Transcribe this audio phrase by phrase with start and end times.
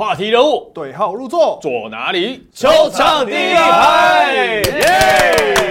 [0.00, 2.48] 话题人物对号入座，坐哪里？
[2.54, 5.69] 球场第一排，耶！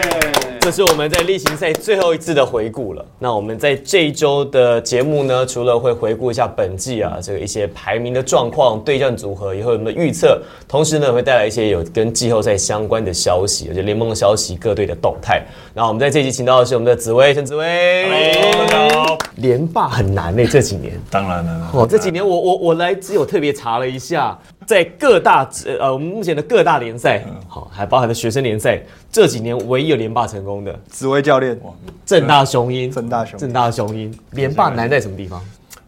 [0.69, 3.03] 这是我们在例行赛最后一次的回顾了。
[3.17, 15.43] 那我们在这一周的节目呢，除了会回顾一下本季啊这个一些排名的状况、对战组合，也会有我们的预测，同时呢会带来一些有跟季后赛相关的消息，而且联盟的消息、各队的动态。
[15.73, 19.17] 然后我们在这集请到的是我们的紫薇陈紫薇，大家好。
[19.37, 20.93] 连霸很难呢、这几年。
[21.09, 24.37] 当然了，哦，这几年我我我来只有特别查了一下，
[24.69, 28.79] 在各大呃我们目前的各大联赛，好还包含了学生联赛，
[29.11, 31.59] 这几年唯一有连霸成功的紫薇教练，
[32.05, 35.41] 正大雄鹰，正大雄鹰正大雄鹰连霸难在什么地方？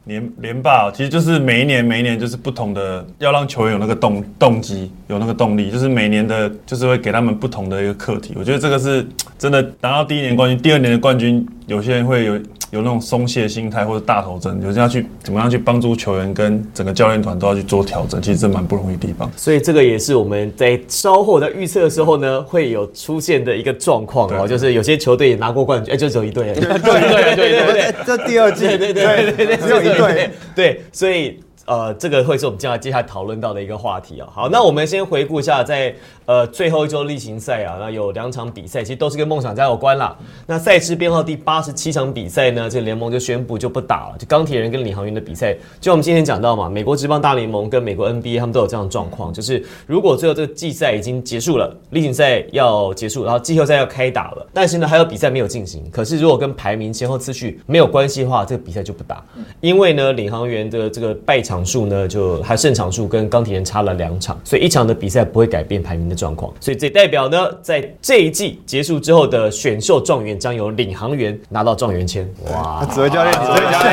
[0.05, 8.33] 连连霸哦其实就是每一年每一年就是不同的，要让球员有那个动动机，有那个动力，就是每年的，就是会给他们不同的一个课题。
[8.35, 12.39] 我觉得这个是真的，拿到第一年冠军，第二年的冠军，有些人会有
[12.71, 19.29] 有那种松懈心态或者大头针，有些人要去怎么样去帮助球员跟整个教练团都要去做调整，其实这蛮不容易的地方。
[19.35, 27.95] 所以这个也是我们在稍后在预测的时候呢，会有出现的一个状况哦，就是有些球队也拿过冠军，哎，就只有一队，对对对对对对。
[28.05, 34.27] 这第二季，对对对对对，只有一队，对，所以呃，这个会是我们接下来接下来讨论到的一个话题啊。
[34.33, 35.93] 好，那我们先回顾一下在
[36.25, 40.17] 呃最后一周例行赛啊，那有两场比赛，其实都是跟梦想家有关啦。
[40.47, 45.55] 那赛事编号第八十七场比赛呢，这个联盟就宣布就不打了，就钢铁人跟领航员的比赛。
[45.79, 55.83] 就我们今天讲到嘛，美国职棒大联盟跟美国 NBA 他们都有这样的状况，就是如果最后这个季赛已经结束了，例行赛要结束，然后季后赛要开打了，但是呢还有比赛没有进行。
[55.91, 59.23] 可是如果跟排名前后次序没有关系的话，这个比赛就不打，
[59.59, 66.53] 因为呢领航员的这个败场数呢，就还胜场数跟钢铁人差了两场，所以一场的比赛不会改变排名的状况。
[66.59, 72.25] 所以这代表呢，在这一季结束之后的选秀状元将由领航员拿到状元签。
[72.51, 72.85] 哇！
[72.93, 73.91] 指挥教练，指挥教练，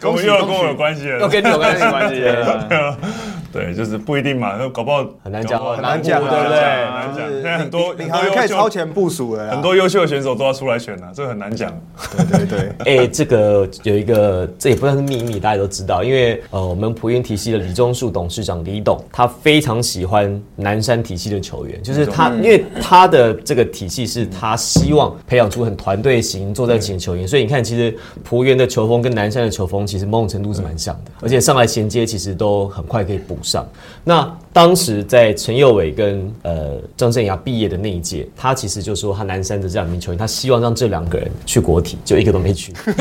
[0.00, 2.22] 跟我又跟我有关系了，又 跟你有关系关系。
[3.54, 6.58] 对，就是不一定嘛，搞不好很难讲很难讲啊，对不对？
[6.58, 7.30] 很难讲。
[7.30, 11.72] 现在很多领航员可以超前部署了，很多优秀的选手都要出来选了，这个很难讲。
[12.16, 33.66] 对对对， 哎、这个有一个，这也不算是秘密，大家都知道，因为呃，我们普运体系的李忠树董事长李董，他非常喜欢南山体系的球员，就是他，因为他的这个体系是他希望培养出很团队型、作战型的球员，所以你看，其实浦原的球风跟南山的球风其实某种程度是蛮像的，而且上来衔接其实都很快可以补上。
[34.04, 42.72] 那当时在陈佑伟跟呃张镇雅毕业的那一届，他其实就说他南山的这两名球员，他希望让这两个人去国体，就一个都没去。
[42.86, 42.92] 哎、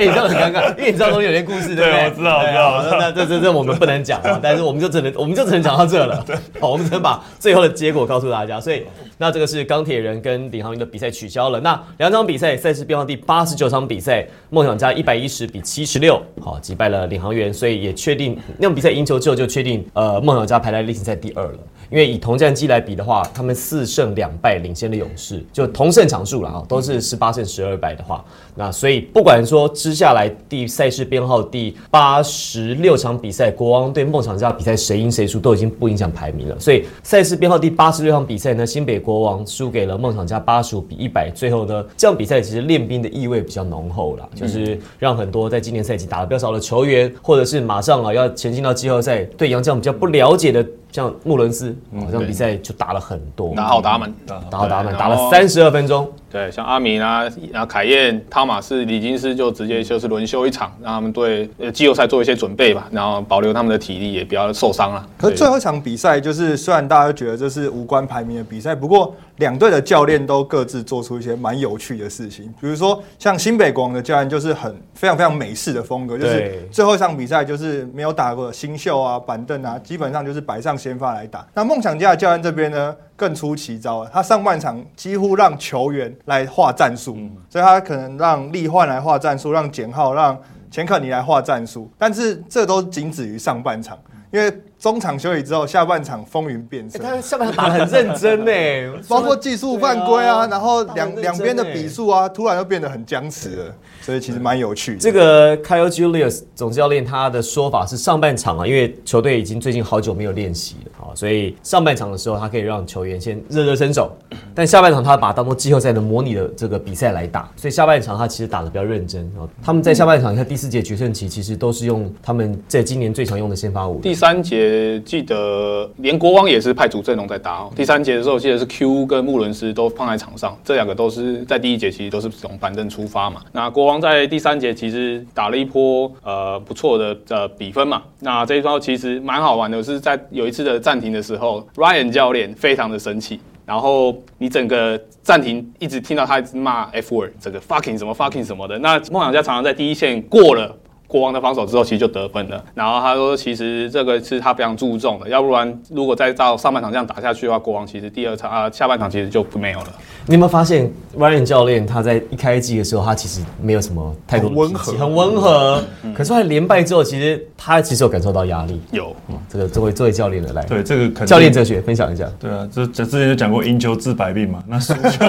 [0.00, 1.92] 你知道很尴尬，因为你知道中间有些故事， 对不对？
[1.92, 2.42] 对我知道我
[2.82, 6.26] 知道那那这这这我们不能讲啊，但是我们就只能我们就只能讲到这了。
[6.58, 8.60] 好，我们只能把最后的结果告诉大家。
[8.60, 8.82] 所以
[9.16, 11.60] 那这个是钢铁人跟领航员的比赛取消了。
[11.60, 21.58] 那两场比赛赛事变化第八十九场比赛，梦想家一百一十比七十六，好击败了领航员，所以也确定那场比赛赢球之后就确定呃梦想家排在例行赛第二了。
[21.92, 50.66] 因为以同战绩来比的话，他们四胜两败领先的勇士，就同胜场数了啊，都是十八胜十二败的话，那所以不管说接下来第赛事编号第八十六场比赛，国王对梦想家比赛谁赢谁输都已经不影响排名了，所以赛事编号第八十六场比赛呢，新北国王输给了梦想家八十五比一百，最后呢这场比赛其实练兵的意味比较浓厚了，就是让很多在今年赛季打得比较少的球员，或者是马上啊要前进到季后赛，对杨绛比较不了解的。
[50.92, 54.12] 像穆伦斯，好像比赛就打了很多，打好打满。
[54.26, 65.08] 打好打满，对打了三十二分钟，对，像阿米啊，然后凯燕、汤马斯、李金斯就直接就是轮休一场，让他们对呃季后赛做一些准备吧，然后保留他们的体力，也不要受伤了。
[65.16, 72.52] 可是最后一场比赛，就是虽然大家都觉得这是无关排名的比赛，不过两队的教练都各自做出一些蛮有趣的事情。
[72.60, 81.46] 比如说，像新北国王的教练就是很非常非常美式的风格，就是最后一场比赛就是没有打过新秀啊、板凳啊，基本上就是摆上先发来打。
[81.54, 87.16] 那梦想家的教练这边呢，更出奇招了，他上半场几乎让球员来画战术，
[87.48, 90.36] 所以他可能让利焕来画战术，让简浩、让
[90.70, 93.96] 钱克尼来画战术，但是这都仅止于上半场。
[94.32, 94.50] 因为
[94.82, 104.98] 中场休息之后，下半场风云变色，他下半场打得很 认真呢，包括技术犯规啊，然后两两边的欸比数啊，突然就变得很僵持了，所以其实蛮有趣的。
[104.98, 114.10] 这个 Kyle Julius 总教练他的说法是，上半场啊，因为球队已经最近好久没有练习了，啊，所以上半场的时候，他可以让球员先热热身手，
[114.52, 119.46] 但下半场他把当做季后赛的模拟的这个比赛来打，所以下半场他其实打的比较认真啊。
[119.62, 124.00] 他们在下半场，你看第四节决胜期，其实都是用他们在今年最常用的先发五。
[124.00, 127.72] 第三节呃记得连国王也是派主阵容在打哦。
[127.76, 133.42] 第三节的时候，记得是 Q 跟穆伦斯都放在场上，这两个都是在第一节其实都是从板凳出发嘛。
[133.52, 138.02] 那国王在第三节其实打了一波呃不错的呃比分嘛。
[138.20, 148.78] 那这一招其实蛮好玩的，是在有一次的暂停的时候，Ryan 教练非常的生气，然后你整个暂停一直听到他一直骂 F word，这个 fucking 什么 fucking 什么的。
[148.78, 150.76] 那梦想家常常在第一线过了。
[151.12, 152.64] 国王的防守之后，其实就得分了。
[152.74, 159.88] 然后他说，其实这个是他非常注重的，要不然如果再照上半场这样打下去的话，国王其实第二场啊下半场其实就不没有了。
[160.24, 165.84] 你有没有发现 Ryan 教练他在一开季的时候，他其实没有什么太多的很温和很温和。
[166.16, 168.80] 可是他连败之后，其实他其实有感受到压力。
[168.92, 172.26] 有，嗯这个作为作为教练的来，对这个肯定教练哲学分享一下。
[172.40, 174.62] 对啊，这这之前就讲过，赢球治百病嘛。
[174.66, 175.26] 那输球，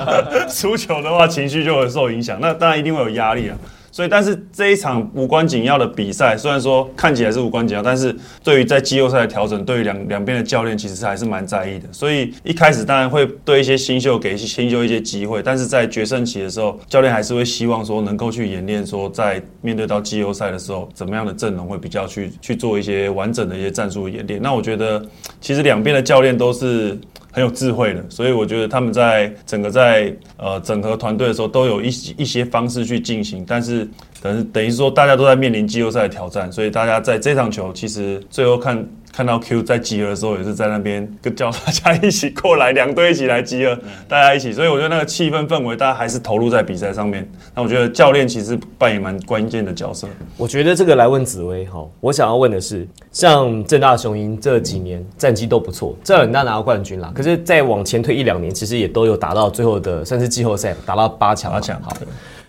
[0.48, 2.38] 输球的话，情绪就会受影响。
[2.40, 3.56] 那当然一定会有压力啊。
[3.96, 8.14] 所以，但是这一场无关紧要的比赛，虽然说看起来是无关紧要，但是
[8.44, 11.88] 对于在季后赛的调整，对于两两边的教练其实还是蛮在意的。
[11.90, 24.38] 所以一开始当然会对一些新秀给新秀一些机会，但是在决胜期的时候，教练还是会希望说能够去演练，说在面对到季后赛的时候，怎么样的阵容会比较去去做一些完整的一些战术演练。
[24.42, 25.02] 那我觉得，
[25.40, 27.00] 其实两边的教练都是。
[27.36, 33.86] 很有智慧的，所以我觉得他们在整个在呃整合团队的时候，都有一一些方式去进行，但是
[34.22, 38.82] 等等于说大家都在面临季后赛的挑战，所以大家在这场球其实最后看
[39.16, 43.74] 看到 Q 在集合的时候，也是在那边跟叫大家一起过来，两队一起来集合，
[44.06, 47.26] 大家一起，所以我觉得那个气氛氛围，大家还是投入在比赛上面。
[47.54, 50.06] 那我觉得教练其实扮演蛮关键的角色。
[50.36, 61.50] 我觉得这个来问紫薇哈，我想要问的是，像正大雄鹰这几年战绩都不错，这很大拿到冠军啦，可是再往前推一两年，其实也都有打到最后的，算是季后赛打到八强。
[61.50, 61.96] 八强好，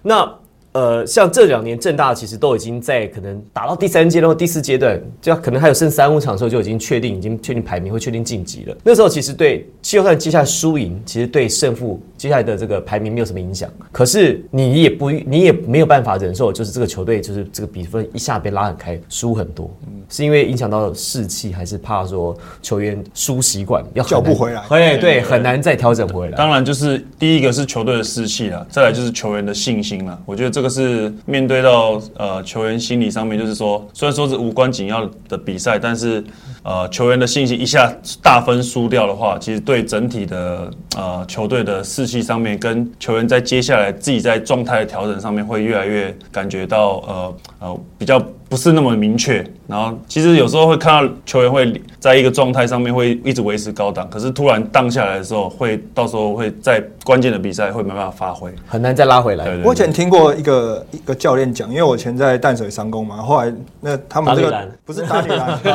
[0.02, 0.30] 那
[0.78, 8.78] 呃，像这两年正大其实都已经在可能打到第三阶段或第四阶段，就可能还有剩三五场的时候就已经确定，已经确定排名会确定晋级了。
[8.84, 13.69] 那时候其实对季后赛接下来输赢，其实对胜负接下来的这个排名没有什么影响。
[13.92, 19.69] 可是你也不，你也没有办法忍受，就是这个球队就是这个比分一下被拉很开，输很多，
[20.10, 26.38] 是因为影响到士气，还是怕说球员输习惯要很难叫不回来哎，对，很难再调整回来。
[26.38, 30.19] 当然，就是第一个是球队的士气了，再来就是球员的信心了。
[30.25, 36.24] 我觉得这个是面对到呃球员心理上面，就是说，虽然说是无关紧要的比赛，但是
[36.64, 48.19] 呃球员的信心一下大分输掉的话，其实对整体的呃球队的士气上面，跟球员在接下来自己在状态的调整上面，会越来越感觉到呃呃比较。
[48.50, 58.50] 不是那么明确，然后其实有时候会看到球员会在一个状态上面会一直维持高档，可是突然荡下来的时候，会到时候会在关键的比赛会没办法发挥。
[58.66, 59.46] 很难再拉回来。
[59.66, 65.66] 我以前听过一个一个教练讲，因为我以前在淡水商工嘛，后来那他们这个不是打女篮， 是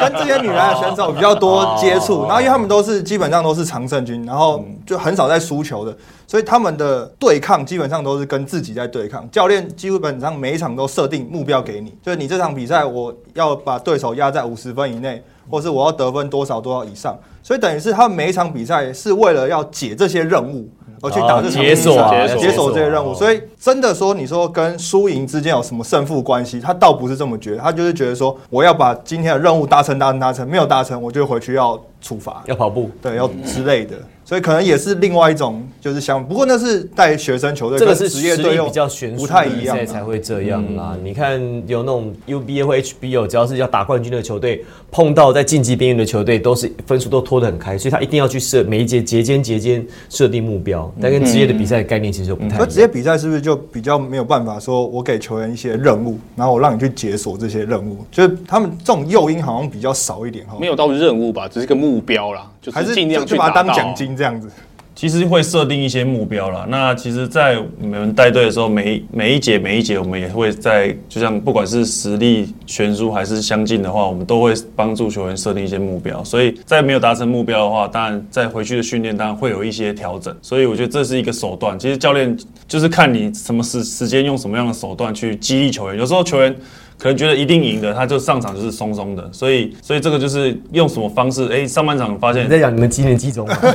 [0.00, 5.96] 跟这些女篮的选手比较多接触，然后因为他们都是基本上都是常胜军，然后就很少在输球的，
[6.32, 9.30] 所以他们的对抗基本上都是跟自己在对抗。
[9.30, 20.66] 教练基本上每一场都设定目标给你，就是你这场比赛我要把对手压在五十分以内，或是我要得分多少多少以上，所以等于是他们每一场比赛是为了要解这些任务。
[21.02, 26.60] 而去打这场比解锁解锁解锁这些任务，哦所以真的说，你说跟输赢之间有什么胜负关系？
[26.60, 33.96] 他倒不是这么觉得，他就是觉得说，我要把今天的任务达成，达成，达成，没有达成，我就回去要处罚，要跑步，对，要之类的。
[34.32, 40.96] 所以可能也是另外一种就是想，不过那是带学生球队，这个是职业队比较悬殊不太一样才会这样啦。
[41.04, 52.68] 你看有那种 UBA 或 HBO，只要是要打冠军的球队，碰到在晋级边缘的球队，都是分数都拖得很开，所以他一定要去设每一节节间节间设定目标，但跟职业的比赛概念其实就不太一可样。
[52.70, 57.98] 职业比赛是不是就比较没有办法说，我给球员一些任务，然后我让你去解锁这些任务？
[58.10, 63.52] 就是他们这种诱因好像比较少一点哈，没有到任务吧，只是个目标啦，就还是尽量去达到。
[63.52, 64.48] 它当奖金这样子。
[64.94, 66.64] 其实会设定一些目标啦。
[66.68, 76.22] 那其实，在我们带队的时候，每每一节每一节，我们也会在，就像不管是实力悬殊还是相近的话，我们都会帮助球员设定一些目标。
[76.22, 80.36] 所以在没有达成目标的话，当然在回去的训练当然会有一些调整。
[80.40, 81.76] 所以我觉得这是一个手段。
[81.76, 82.38] 其实教练
[82.68, 85.98] 就是看你什么时时间用什么样的手段去激励球员。
[85.98, 86.54] 有时候球员。
[87.02, 91.48] 可能觉得一定赢的，他就上场就是松松的，所以所以这个就是用什么方式？
[91.50, 93.56] 哎，上半场发现你在讲你们几年几中吗？
[93.62, 93.68] 就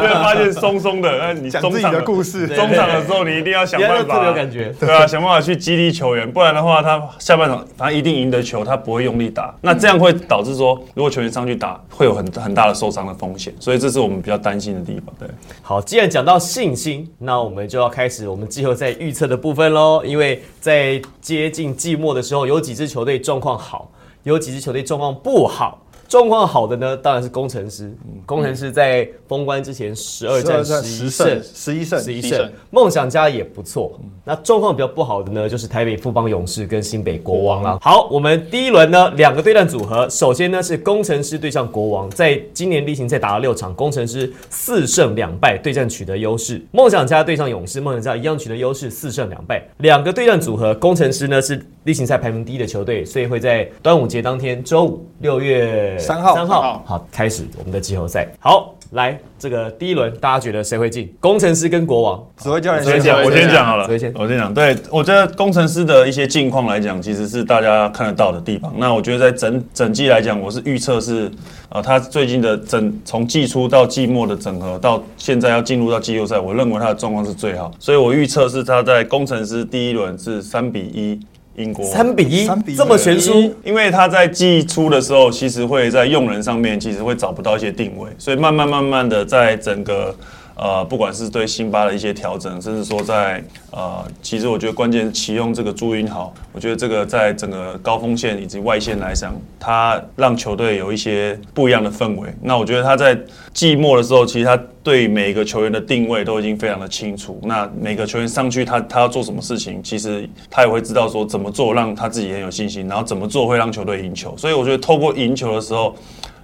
[0.00, 4.70] 会发现松松的，那你 讲自己中场的故事，中场的时候你一定要想办法，特别有感觉。
[4.78, 15.14] 对啊，想办法去激励球员，不然的话，他下半场反正一定赢得球，他不会用力打，那这样会导致说，如果球员上去打，会有很很大的受伤的风险，所以这是我们比较担心的地方。
[15.18, 15.26] 对，
[15.62, 20.02] 好，既然讲到信心，那我们就要开始我们季后赛预测的部分喽。
[20.04, 20.81] 因为在
[21.20, 23.90] 接近季末的时候，有几支球队状况好，
[24.22, 25.81] 有几支球队状况不好。
[26.12, 27.90] 状况好的呢，当然是工程师。
[28.26, 32.52] 工程师在封关之前十二战十胜胜，十一胜，十一胜十一胜。
[32.70, 33.98] 梦想家也不错。
[34.22, 37.78] 那状况比较不好的呢，就是台北富邦勇士跟新北国王啦。
[37.80, 46.62] 好，我们第一轮呢，两个对战组合，首先呢是工程师对上国王，在今年例行赛打了六场，工程师四胜两败，对战取得优势。
[46.72, 49.66] 梦想家对上勇士，梦想家一样取得优势，四胜两败。
[49.78, 58.28] 两个对战组合，工程师呢是例行赛排名第一的球队，所以会在端午节当天，周五六月三号三号好开始我们的季后赛。
[58.38, 61.12] 好，来这个第一轮，大家觉得谁会进？
[61.18, 62.24] 工程师跟国王。
[62.36, 63.84] 指挥教练指挥先讲我先讲好了，
[64.14, 64.54] 我先讲。
[64.54, 68.72] 对，我觉得工程师的一些近况来讲，其实是大家看得到的地方。
[68.76, 71.30] 那我觉得在整整季来讲，我是预测是，
[71.70, 77.72] 呃，他最近的整从季初到季末的整合，到现在要进入到季后赛，我认为他的状况是最好。
[77.80, 81.18] 所以我预测是他在工程师第一轮是三比一
[81.56, 81.84] 英国。
[81.86, 82.48] 三比一？
[82.76, 90.14] 这么悬殊，因为他在季初的时候，其实会在用人上面，其实会找不到一些定位，所以慢慢慢慢的在整个
[90.54, 102.28] 呃，不管是对辛巴的一些调整，甚至说在呃，其实我觉得关键启用这个朱云豪，我觉得这个在整个高锋线以及外线来讲，他让球队有一些不一样的氛围。
[102.42, 103.18] 那我觉得他在
[103.52, 107.40] 季末的时候，其实他对每个球员的定位都已经非常的清楚。
[107.44, 114.36] 那每个球员上去他他要做什么事情，其实他也会知道说怎么做让他自己很有信心，然后怎么做会让球队赢球。
[114.36, 115.96] 所以我觉得透过赢球的时候。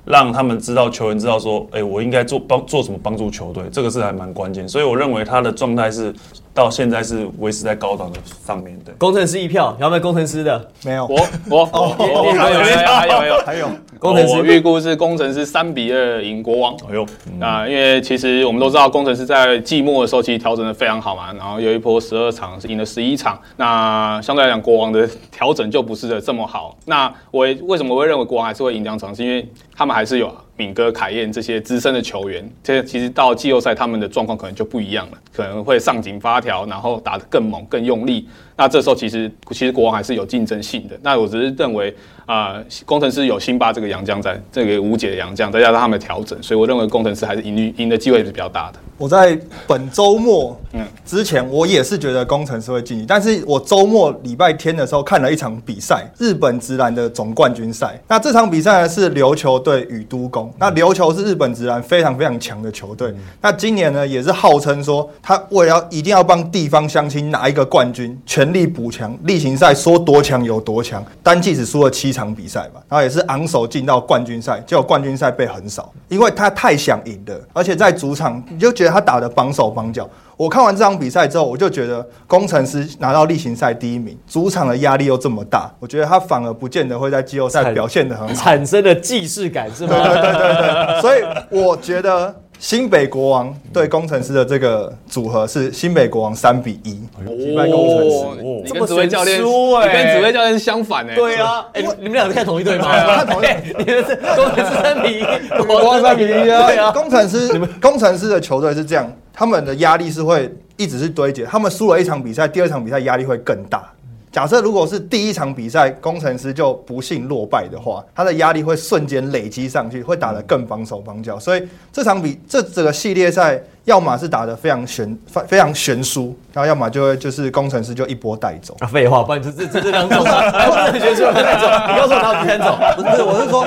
[0.08, 4.66] 让他们知道球员知道说，哎、我应该做帮做什么帮助球队，这个是还蛮关键。
[4.66, 6.14] 所以我认为他的状态是
[6.58, 8.92] 到现在是维持在高档的上面的。
[8.98, 10.70] 工程师一票，有没有工程师的？
[10.84, 11.16] 没有，我
[11.48, 16.74] 我我你还有还有还有还有工程师我预估是工程师三比二赢国王。
[16.90, 26.76] 哎呦，嗯啊，因为其实我们都知道，工程师在季末的时候其实调整的非常好嘛，然后有一波十二场是赢了十一场，那相对来讲国王的调整就不是的这么好。
[26.86, 38.28] 那我为什么会认为国王还是会赢两场，是因为他们还是有敏哥、凯燕这些资深的球员，这其实到季后赛他们的状况可能就不一样了，可能会上紧发条，然后打得更猛、更用力。
[38.58, 40.98] 那这时候其实其实国王还是有竞争性的。
[41.00, 41.94] 那我只是认为
[42.26, 48.78] 啊、工程师有辛巴这个洋将在，这个无解的洋将，再加上他们的调整，所以我认为工程师还是赢赢的机会是比较大的。
[48.98, 57.98] 我在本周末嗯之前，我也是觉得工程师会晋级，但是我周末礼拜天的时候看了一场比赛，日本直男的总冠军赛。
[58.06, 63.14] 那这场比赛呢是琉球队与都宫，那琉球是日本直男非常非常强的球队。
[63.40, 80.08] 那今年呢也是号称说，他为了要一定要帮地方乡亲拿一个冠军，全力补强，例行赛说多强有多强，单季只输了七场比赛嘛，然后也是昂首进到冠军赛，结果冠军赛被横扫，因为他太想赢了，而且在主场你就觉得他打的绑手绑脚。
[80.36, 88.34] 我看完这场比赛之后，我就觉得工程师拿到例行赛第一名，主场的压力又这么大，我觉得他反而不见得会在季后赛表现得很好。
[88.34, 89.96] 产生了既视感是吗？
[89.96, 98.16] 对对对对对，所以我觉得新北国王对工程师的这个组合是新北国王三比一击败工程师。
[98.16, 101.14] 哦，你这么跟指挥教练，悬殊欸你跟指挥教练相反哎。
[101.14, 103.14] 对啊，哎、你们两个看同一队吗？
[103.16, 106.66] 看同一队 你们是工程师三比一，国王三比一啊！
[106.66, 113.88] 对啊，工程师工程师的球队是这样，他们的压力是会一直是堆积，他们输了一场比赛，第二场比赛压力会更大。
[114.30, 121.38] 假设如果是第一场比赛工程师就不幸落败的话，他的压力会瞬间累积上去，会打得更防守防脚。
[121.38, 128.76] 所以这场比这整个系列赛，要么是打得非常悬非非常悬殊，然后要么就会就是工程师就一波带走。
[128.80, 132.76] 啊，废话，不然这这这这两种啊，还不能选出那种，你告诉我哪有第三种？
[132.94, 133.66] 不是，我是说，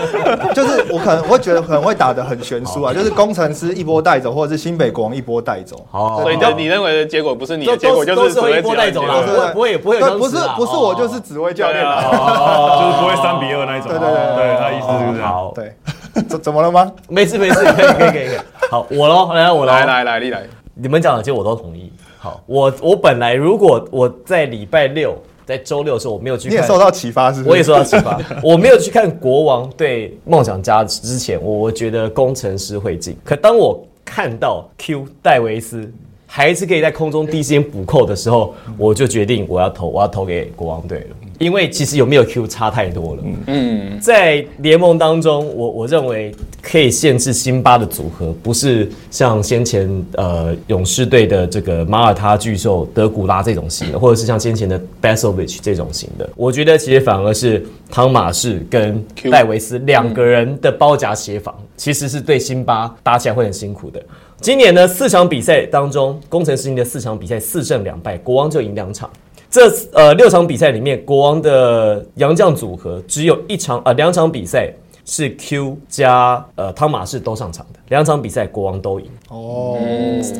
[0.53, 5.83] 就是我可能会觉得可能会打得很悬殊啊，就是工程师一波带走，或者是新北国王一波带走。
[5.89, 12.05] 好所以你你认为的结果不是你的结果，就是一波带走啦，教练的结果不会不会也不会有不是不是我就是指挥教练啦。
[12.11, 13.89] 哦就是不会三比二那一种。
[13.89, 15.31] 对对对对，他意思是这样。
[15.31, 15.75] 好，对，
[16.27, 16.91] 怎怎么了吗？
[17.09, 18.37] 没事没事，可以可以可以可以。
[18.69, 20.43] 好，我喽，来我喽，来来来，你来。
[20.73, 21.91] 你们讲的，其实我都同意。
[22.17, 27.43] 好，我我本来如果我在礼拜六，在周六的时候我没有去看，你也受到启发是？
[27.43, 28.19] 我也受到启发。
[28.43, 33.17] 我没有去看国王对梦想家之前，我我觉得工程师会进。
[33.23, 35.91] 可当我看到 Q 戴维斯
[36.25, 41.15] 还是可以在空中第一时间补扣的时候，我就决定我要投，我要投给国王队了。
[41.41, 43.23] 因为其实有没有 Q 差太多了。
[43.47, 46.31] 嗯，在联盟当中，我我认为
[46.61, 56.29] 可以限制辛巴的组合，不是像先前呃勇士队的这个马耳他巨兽德古拉这种型的，或者是像先前的 Basovich 这种型的。
[56.35, 63.99] 我觉得其实反而是汤马士跟戴维斯两个人的包夹协防，其实是对辛巴打起来会很辛苦的。
[64.39, 69.09] 今年呢，四场比赛当中，工程师赢的四场比赛四胜两败，国王就赢两场。
[69.51, 79.07] 这呃六场比赛里面，国王的洋将组合只有一场呃两场比赛是 Q 加呃汤马士都上场的，两场比赛国王都赢。
[79.27, 79.77] 哦，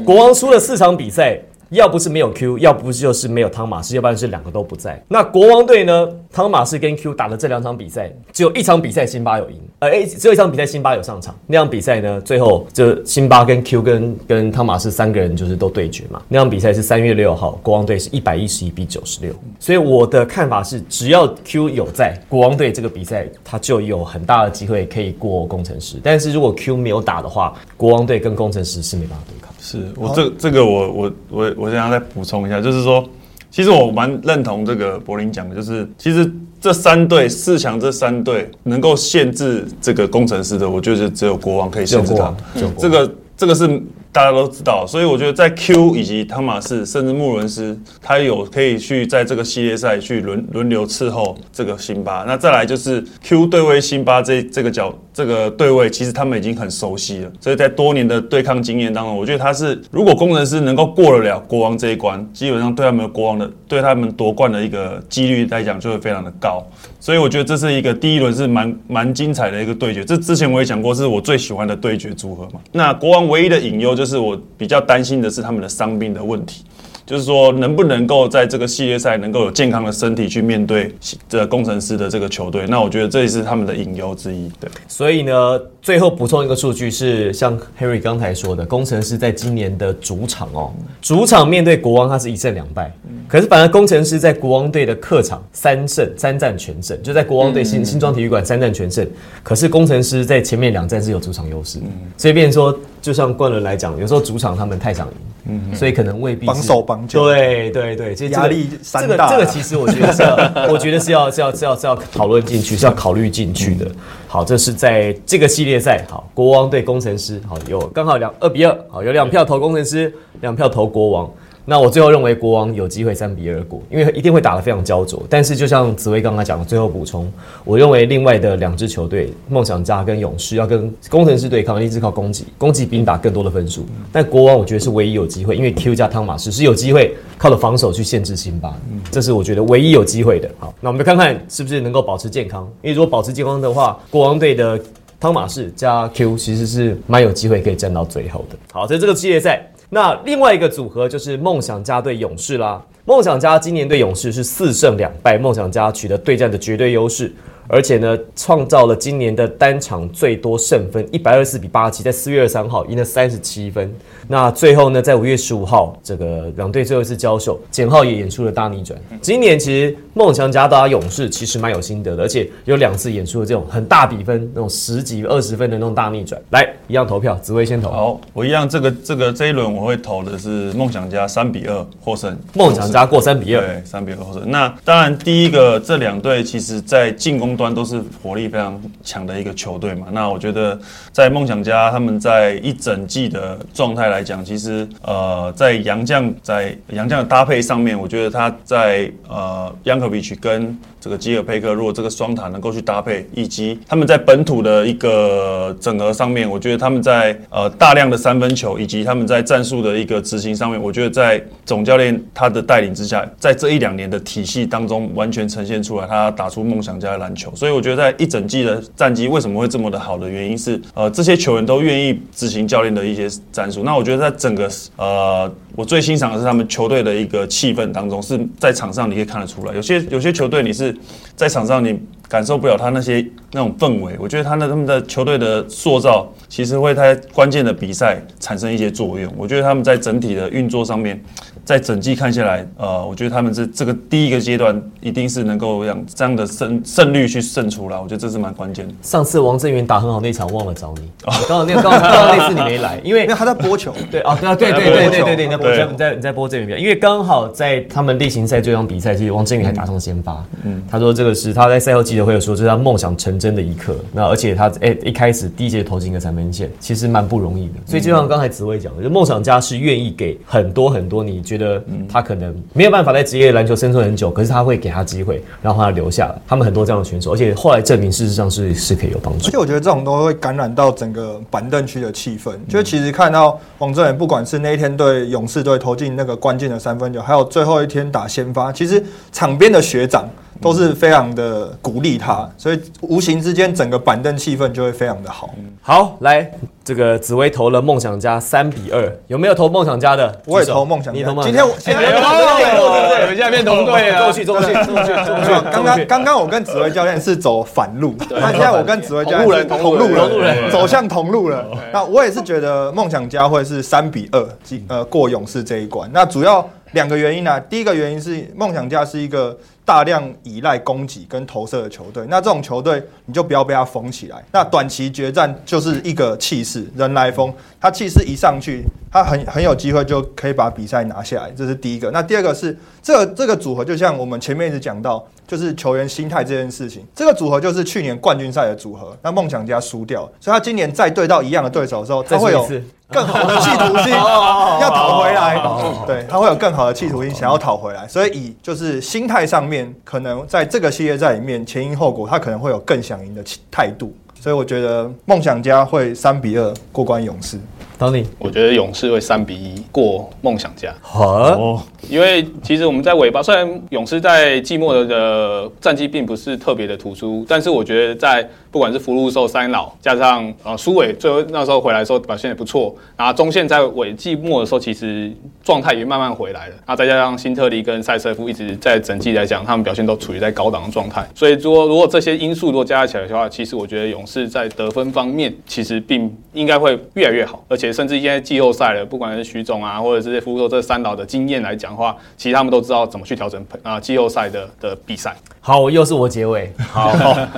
[0.05, 1.37] 国王输了四场比赛，
[1.71, 5.01] 要不是没有 Q，要不就是没有汤马士，要不然是两个都不在。
[5.07, 6.07] 那国王队呢？
[6.33, 11.35] 汤马士跟 Q 打的这两场比赛，只有一场比赛辛巴有赢，呃，诶，只有一场比赛辛巴有上场。
[11.47, 16.21] 那场比赛呢，最后就辛巴跟 Q 跟跟汤马士三个人就是都对决嘛。
[16.27, 19.33] 那场比赛是三月六号，国王队是一百一十一比九十六。
[19.59, 25.97] 所以我的看法是，只要 Q 有在，国王队这个比赛他就有很大的机会可以过工程师。
[26.03, 29.50] 但是如果 Q 没有打的话，国王队跟工程师是没办法对抗。
[29.63, 33.07] 是我这这个我我我我想要再补充一下，就是说，
[33.51, 42.35] 其实我蛮认同这个柏林讲的，就是其实这三队四强这三队能够限制这个工程师的，我觉得只有国王可以限制他。
[42.75, 43.81] 这个这个是
[44.13, 52.25] 大家都知道，所以我觉得在 Q 以及汤马士甚至穆伦斯，他有可以去在这个系列赛去轮轮流伺候这个辛巴。
[52.27, 66.61] 那再来就是 Q 对位辛巴这这个角这个对位，其实他们已经很熟悉了，所以在多年的对抗经验当中，我觉得他是如果工程师能够过得了国王这一关，基本上对他们国王的对他们夺冠的一个几率来讲就会非常的高。
[67.01, 70.05] 所以我觉得这是一个第一轮是蛮蛮精彩的一个对决。
[70.05, 72.61] 这之前我也讲过，是我最喜欢的对决组合嘛。
[72.71, 76.63] 那国王唯一的隐忧就是我比较担心的是他们的伤病的问题。
[77.11, 80.95] 就是说，能不能够在这个系列赛能够有健康的身体去面对
[81.27, 82.65] 这工程师的这个球队？
[82.67, 84.49] 那我觉得这也是他们的隐忧之一。
[84.61, 92.89] 对，所以呢，最后补充一个数据是，像 Harry 刚才说的，工程师在今年的主场哦，主场面对国王，他是一胜两败。
[93.27, 99.05] 可是反而工程师在国王队的客场三胜三战全胜，就在国王队新新庄体育馆三战全胜。
[99.43, 101.77] 可是工程师在前面两战是有主场优势，
[102.15, 105.13] 所以变成说，就像冠伦来讲，有时候主场他们太想赢，
[105.45, 110.37] 嗯所以可能未必是绑手绑脚对对对，这这个压力这个这个其实我觉得是要，
[110.71, 113.89] 我觉得是要是要是要是要讨论进去，是要考虑进去的。
[114.27, 121.29] 好，这是在这个系列赛，好，国王对工程师，好有刚好两二比二，好有两票投工程师，两票投国王。
[121.63, 125.21] 那我最后认为国王有机会三比二过，因为一定会打得非常焦灼。
[125.29, 127.31] 但是就像紫薇刚刚讲的，最后补充，
[127.63, 133.85] 我认为另外的两支球队梦想家跟勇士要跟工程师对抗，一直靠攻击，攻击比你打更多的分数。
[134.11, 138.75] 但国王我觉得是唯一有机会，因为 Q 加汤马士是有机会靠着防守去限制辛巴，
[139.11, 140.49] 这是我觉得唯一有机会的。
[140.59, 144.79] 好，那我们就看看是不是能够保持健康，因为如果保持健康的话，国王队的
[145.19, 148.57] 汤马士加 Q 其实是蛮有机会可以站到最后的。
[148.73, 152.81] 好，在这个系列赛，那另外一个组合就是梦想家对勇士啦。
[153.03, 157.29] 梦想家今年对勇士是四胜两败，梦想家取得对战的绝对优势，
[157.67, 163.93] 而且呢，创造了今年的单场最多胜分一百二十四比八十七，在四月二十三号赢了三十七分。
[164.31, 168.97] 那最后呢，在五月十五号，这个两队最后一次交手，简浩也演出了大逆转。
[169.21, 176.41] 今年其实梦想家打勇士其实蛮有心得的，而且有两次演出了这种很大比分，那种十几、二十分的那种大逆转。
[176.51, 177.91] 来，一样投票，紫薇先投。
[177.91, 182.33] 好，我一样，这个这个这一轮我会投的是梦想家三比二获胜。
[182.53, 184.49] 梦想家过三比二，对，三比二获胜。
[184.49, 190.07] 那当然，第一个这两队其实在进攻端都是火力非常强的一个球队嘛。
[190.13, 190.79] 那我觉得
[191.11, 217.51] 在梦想家他们在一整季的状态来来讲，其实呃在杨将在杨将的搭配上面，我觉得他在呃 Yankovic 跟这个基尔佩克，如果这个双塔能够去搭配，以及他们在本土的一个整合上面，我觉得他们在呃大量的三分球，以及他们在战术的一个执行上面，我觉得在总教练他的带领之下，在这一两年的体系当中，完全呈现出来他打出梦想家的篮球。
[217.55, 223.81] 所以我觉得在一整季的战绩为什么会这么的好的原因是，呃，这些球员都愿意执行教练的一些战术。
[223.83, 230.95] 那我觉得觉得整个呃，我最欣赏的是他们球队的一个气氛当中，是在场上你可以看得出来，有些有些球队你是
[231.35, 234.15] 在场上你感受不了他那些那种氛围。
[234.19, 239.31] 我觉得他的他们的球队的塑造，其实会在关键的比赛产生一些作用。
[239.37, 241.21] 我觉得他们在整体的运作上面，
[241.65, 247.97] 在整季看下来，呃，我觉得他们这这个第一个阶段，一定是能够让这样的胜胜率去胜出来。
[247.97, 248.93] 我觉得这是蛮关键的。
[249.01, 251.09] 上次王正源打很好那场忘了找你，
[251.47, 260.43] 刚好那刚好刚好那次你没来，因为因为他在播球，对啊，对对对对对对，你在播对你在你在播这边，因为刚好在他们例行赛这场比赛，其实王振宇还打上先发。
[260.63, 263.95] 嗯，他说这个是他在赛后记者会有说，这是他梦想成真的一刻。
[264.11, 267.73] 那而且他哎一开始第一节投进一个三分线，其实蛮不容易的。
[267.85, 276.35] 所以就像刚才紫薇讲的，就梦想家是愿意给很多很多你觉得他可能没有办法在职业篮球生存很久，可是他会给他机会，然后让他留下来。
[276.47, 279.57] 他们很多这样的选手，而且后来证明事实上是是可以有帮助而且。
[279.57, 282.51] 我觉得这种都会感染到整个板凳区的气氛。
[282.67, 290.25] 就其实看到王振宇，不管是那一天对勇士队投进那个关键的三分球，还有最后一天打先发，其实场边的学长
[290.61, 295.49] 都是非常的鼓励他，所以无形之间整个板凳气氛就会非常的好。
[295.81, 296.49] 好，来
[296.83, 300.41] 这个紫薇投了梦想家三比二，有没有投梦想家的？
[300.45, 303.21] 我也投梦想家你投梦想今天我现在哎没有没有没有对不对？
[303.21, 305.71] 我们现在变同队了中去，中去，中去，中去。
[305.71, 311.65] 刚刚刚刚我跟紫薇教练是走反路，那现在我跟紫薇教练是同路人同路同路人人，走向同路了。
[311.91, 314.47] 那我也是觉得梦想家会是三比二，
[314.87, 316.07] 呃过勇士这一关。
[316.13, 319.57] 那主要两个原因呢、第一个原因是梦想家是一个
[319.91, 324.41] 大量依赖攻击跟投射的球队，那这种球队你就不要被他封起来。
[324.53, 332.09] 那短期决战就是一个气势，人来疯，他气势一上去，他很很有机会就可以把比赛拿下来，这是第一个。
[332.11, 332.73] 那第二个是
[333.03, 337.05] 这个这个组合，就像我们前面一直讲到，就是球员心态这件事情。
[337.13, 342.65] 这个组合就是去年冠军赛的组合，那梦想家输掉，所以他今年再对到一样的对手的时候，他会有
[343.11, 345.61] 更好的企图心要讨回来。
[346.07, 354.15] 对，他会有更好的企图心想要讨回来，所以以就是心态上面，可能在这个系列赛里面前因后果，他可能会有更想赢的气态度。
[354.39, 357.59] 所以我觉得梦想家会三比二过关勇士。
[358.01, 360.91] 当你我觉得勇士会三比一过梦想家。
[361.03, 375.31] 好，哦，因为其实我们在尾巴，虽然勇士在季末的的战绩并不是特别的突出，但是我觉得在不管是福禄寿三老，加上呃苏伟最后那时候回来的时候表现也不错，然后中线在尾季末的时候其实
[375.63, 395.35] 状态也慢慢回来了，那再加上辛特利跟塞瑟夫一直在整季来讲，他们表现都处于在高档的状态，所以说如果这些因素如果加起来的话，其实我觉得勇士在得分方面其实并应该会越来越好，而且甚至现在季后赛了，不管是徐总啊，或者是福州这三老的经验来讲的话，其实他们都知道怎么去调整啊季后赛的的比赛。
[395.59, 396.71] 好，又是我结尾。
[396.77, 397.13] 好，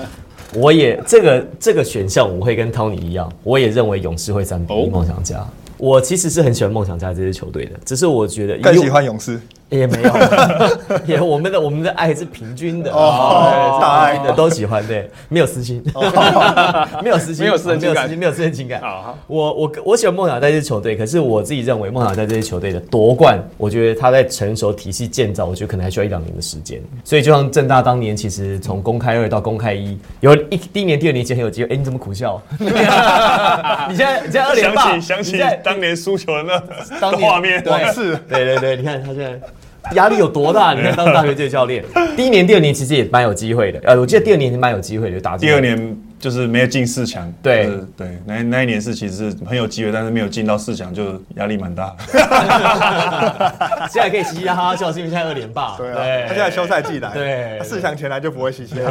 [0.55, 5.45] 我也这个这个选项，我会跟 Tony 一样，我也认为勇士会三比梦想家。
[5.77, 9.39] 我其实是很喜欢梦想家这支球队的，只是我觉得更喜欢勇士。
[9.77, 10.11] 也没有，
[11.05, 15.83] 也我们的我们的爱是平均的哦大爱的都喜欢，对，没有私心，
[17.03, 18.81] 没有私心，没有私人情感没有私心，没有私人情感。
[18.81, 26.79] 好我我我喜欢梦想在这支球队，可是我自己认为梦想在这支球队的夺冠，我觉得他在成熟体系建造，我觉得可能还需要一两年的时间。
[27.03, 31.73] 所以就像正大当年，其实从公开二到公开一，有一第一年、第二年其实很有机会。
[31.73, 32.41] 哎，你怎么苦笑？
[32.59, 39.39] 你现在你现在二连霸，想起想起当年输球的那当年画面，对是对对对，你看他现在
[39.91, 40.73] 压力有多大？
[40.73, 41.83] 你看当大学界教练，
[42.15, 43.79] 第一年、第二年其实也蛮有机会的。
[43.83, 51.93] 呃，我记得第二年是蛮有机会的，就打第二年就是没有进四强，对就是对，那那一年是其实是很有机会，但是没有进到四强，就压力蛮大。
[53.91, 55.75] 现在可以嘻嘻哈哈笑，是因为现在二连霸。
[55.77, 58.75] 对啊，他现在休赛季来，对四强前来就不会稀稀。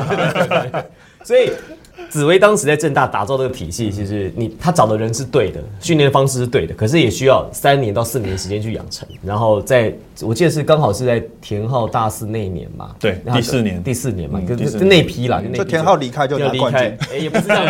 [1.25, 1.51] 所以
[2.09, 9.07] 紫薇当时在正大打造这个体系，其实你他找的人是对的，训练方式是对的，可是也需要三年到四年的时间去养成。
[9.23, 17.67] 然后在我记得是刚好是在田浩大四那一年嘛，对然后第四年第四年嘛，跟嗯第四年跟那批啦，就那批就田浩离开就拿离开冠军，哎，也不是这样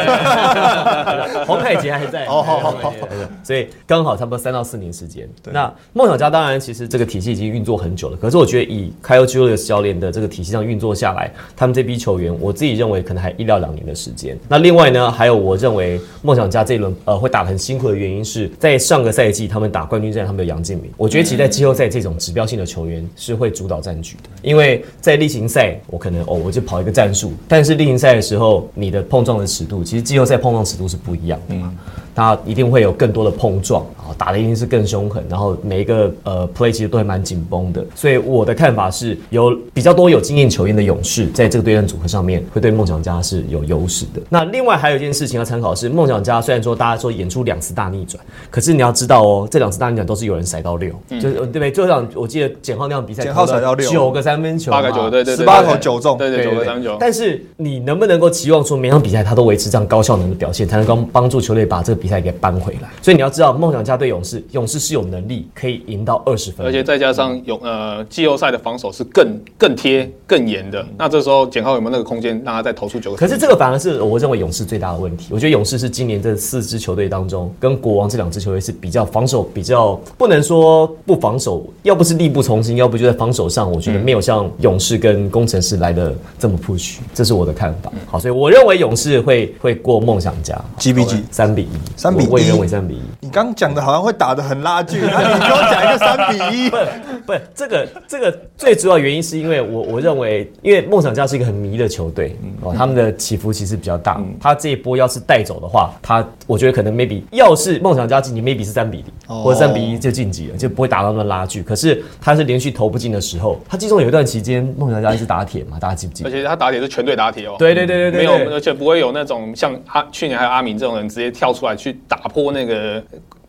[1.29, 5.29] 子，洪凯杰还在，哦好好洪凯杰还在所以刚好差不多三到四年时间。
[5.51, 14.39] 那梦想家当然其实这个体系已经运作很久了，可是我觉得以 Kyle Julius 教练的这个体系上运作下来，他们这批球员，我自己认为可能还一到两年的时间。
[14.49, 31.73] 那另外呢，还有我认为梦想家这一轮呃会打得很辛苦的原因是在上个赛季他们打冠军战，他们有杨敬敏，我觉得其实在季后赛这种指标性的球员是会主导战局的，因为在例行赛我可能哦我就跑一个战术，但是例行赛的时候你的碰撞的尺度，其实季后赛碰撞尺度是不一样的嘛。
[32.15, 37.83] 它一定会有更多的碰撞啊，打的一定是更凶狠，然后每一个呃 play 其实都会蛮紧绷的。
[37.95, 44.21] 所以我的看法是有比较多有经验球员的勇士，在这个对战组合上面会对梦想家是是有优势的。
[44.29, 51.71] 那另外还有一件事情要参考是，梦想家虽然说大家说演出两次大逆转，可是你要知道哦，这两次大逆转都是有人甩到六，就是对不对？
[51.71, 56.97] 最后场我记得简浩那场比赛，简浩甩到六九个三分球嘛，八个九，对对对，18投九中对对九个三分球。
[57.01, 62.89] 但是你能不能够期望说每场比赛他都维持这样高效能的表现，才能够帮助球队把这个比赛给扳回来？
[63.01, 73.17] 所以你要知道，梦想家对勇士，勇士是有能力可以赢到二十分，而且再加上勇呃季后赛的防守是更更贴更严的，那这时候简浩有没有那个空间让他再投出九个？
[73.23, 75.29] 可是这个反而是我认为勇士最大的问题。
[75.31, 87.93] 我觉得勇士是今年这四支球队当中，跟国王这两支球队是比较防守比较不能说不防守，要不是力不从心，要不就在防守上，我觉得没有像勇士跟工程师来的这么 push，这是我的看法。
[88.07, 91.23] 好，所以我认为勇士会会过梦想家 G B G？
[91.31, 93.03] 三比一，三比1我我也认为三比一。
[93.21, 96.77] 你刚讲的好像会打的很拉锯，那你给我讲一个三比一 不，
[97.25, 104.21] 不，这个这个最主要原因是因为我我认为，因为梦想家是一个很迷的球队哦，他们的起伏其实比较大。
[104.41, 111.63] 他这一波要是带走的话，他我觉得可能 maybe 要是梦想家晋级，maybe 是三比零、哦或者三比一就晋级了，就不会达到那么拉锯。
[111.63, 116.29] 可是他是连续投不进的时候，他其中有一段期间梦想家一直打铁嘛，大家记不记得？
[116.29, 123.03] 而且他打铁是全队打铁哦，对对对对对，没有，对而且不会有那种像阿去年还有阿明这种人直接跳出来去打破那个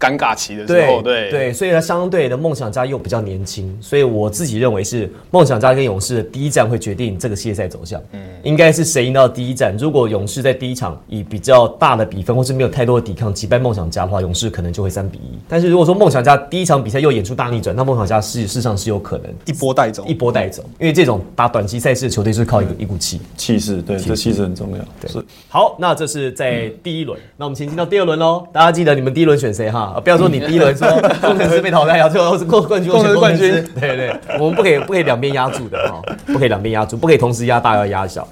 [0.03, 8.01] 尴尬期的时候，对对，所以呢，相对的梦想家又比较年轻，所以我自己认为是梦想家跟勇士的第一战会决定这个系列赛走向。
[8.11, 9.77] 嗯，应该是谁赢到第一战？
[9.77, 15.37] 如果勇士在第一场以比较大的比分，或是没有太多的抵抗击败梦想家的话，勇士可能就会三比一。
[15.47, 20.13] 但是如果说梦想家第一场比赛又演出大逆转，那梦想家事事实上是有可能一波带走一。
[20.23, 23.19] 波带走，因为这种打短期赛事的球队就是靠一个一股气。
[23.35, 24.77] 气势，对，这气势很重要。
[25.01, 28.47] 对，好，那这是在第一轮，那我们前进到第二轮喽。
[28.53, 29.92] 大家记得你们第一轮选谁哈？
[29.93, 30.87] 呃不要说你第一轮说
[31.21, 38.27] 工程师被淘汰啊，最后是冠冠军，工程师冠军对对，我们不可以不可以两边压住的哈，不可以两边压住，不可以同时压大要压小。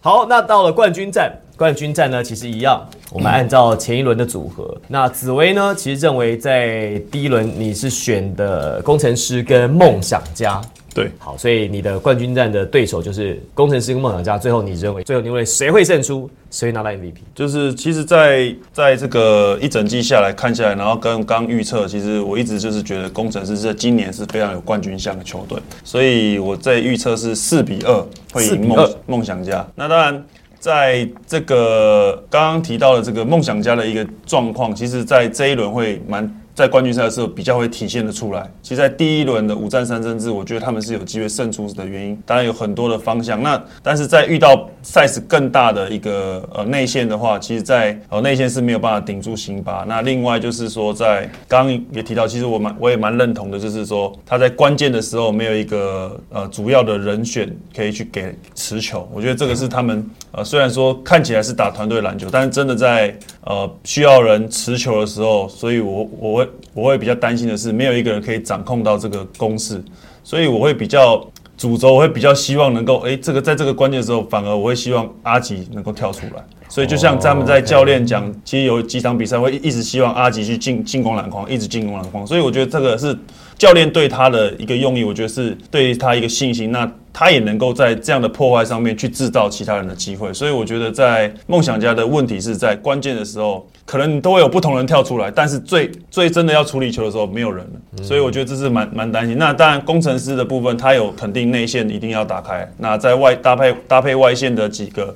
[0.00, 2.80] 好，那到了冠军战，冠军战呢其实一样，
[3.12, 4.74] 我们按照前一轮的组合。
[4.88, 10.60] 那紫薇呢，其实认为在第一轮你是选的工程师跟梦想家。
[10.94, 14.36] 对，好，所以你的冠军战的对手就是工程师跟梦想家。
[14.36, 16.28] 最后你认为，最后你认为谁会胜出？
[16.50, 17.14] 谁会拿到 MVP？
[17.34, 29.66] 就是其实在，在这个一整季下来看下来，然后跟刚预测，其实我一直就是觉得工程师在今年是非常有冠军相的球队，所以我在预测是四比二会4赢梦梦想家。
[29.74, 30.24] 那当然。
[30.60, 38.48] 在这个刚刚提到的这个梦想家的一个状况，其实，在这一轮会蛮在冠军赛的时候比较会体现的出来。
[38.60, 43.42] 其实，在第一轮的五战三胜制，我觉得他们是有机会胜出的原因，当然有很多的方向。
[43.42, 49.84] 那但是在遇到 size 更大的一个呃内线的话，其实在呃内线是没有办法顶住辛巴。
[49.88, 59.08] 那另外就是说，在刚刚也提到，其实我蛮我也蛮认同的，就是说他在关键的时候没有一个呃主要的人选可以去给持球。
[59.12, 69.82] 我觉得这个是他们呃虽然说看起来是打团队篮球，但是真的在呃需要人持球的时候，所以我我会我会比较担心的是，没有一个人可以掌控到这个攻势，
[70.22, 71.26] 所以我会比较。
[71.60, 76.42] 主轴我会比较希望能够，诶，这个在这个关键的时候，反而我会希望阿吉能够跳出来。
[76.70, 82.24] 所以就像他们在教练讲，其实有几场比赛会一直希望阿吉去进进攻篮筐，一直进攻篮筐。
[82.24, 83.14] 所以我觉得这个是
[83.58, 86.70] 教练对他的一个用意，我觉得是对他一个信心。
[86.70, 90.32] 那他也能够在这样的破坏上面去制造其他人的机会。
[90.32, 98.04] 所以我觉得在梦想家的问题是在关键的时候，可能都会有不同人跳出来，但是最最真的要处理球的时候，没有人了。
[98.04, 99.36] 所以我觉得这是蛮蛮担心。
[99.36, 102.66] 那当然，工程师的部分，他有肯定内线一定要打开。
[102.78, 105.12] 那在外搭配搭配外线的几个。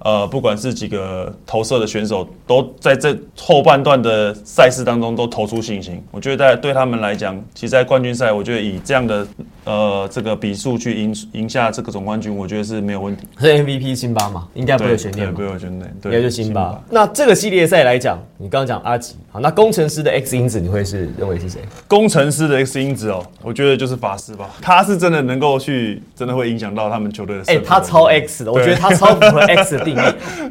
[0.00, 6.02] 呃，不管是几个投射的选手，都在这后半段的赛事当中都投出信心。
[6.10, 9.26] 我觉得在对他们来讲，其实，在冠军赛，我觉得以这样的
[9.66, 13.26] 呃这个比数去赢赢下这个总冠军，我觉得是没有问题。
[13.38, 14.48] 是 MVP 辛巴嘛？
[14.54, 15.40] 应该不会有悬念不？
[15.40, 16.82] 会有悬念，对，应该就辛巴。
[16.88, 21.60] 那这个系列赛来讲，你刚刚讲阿吉，好，那工程师的 X 因子你会是认为是谁？
[21.88, 27.64] 工程师的 X 因子哦，我觉得就是法师吧，他是真的能够去，真的会影响到他们球队的哎、负。
[27.66, 30.00] 他超 X 的，我觉得他超符合 X 的定义。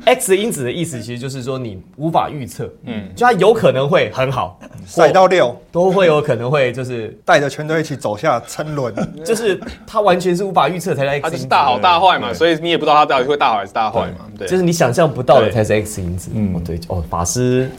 [0.03, 8.93] X 因子的意思其实就是说你无法预测，嗯，就他有可能会很好，甩到六，都会有可能会就是带着全队一起走下沉沦。
[9.23, 16.31] 就是他完全是无法预测才是 X 就是大好大坏嘛，所以你也不知道他到底会大好还是大坏嘛，对，就是你想象不到的才是 X 因子。
[16.33, 17.69] 嗯，哦对，哦，法师